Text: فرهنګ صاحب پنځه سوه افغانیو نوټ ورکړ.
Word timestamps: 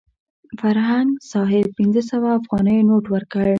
فرهنګ 0.59 1.09
صاحب 1.31 1.65
پنځه 1.77 2.01
سوه 2.11 2.29
افغانیو 2.39 2.87
نوټ 2.89 3.05
ورکړ. 3.13 3.45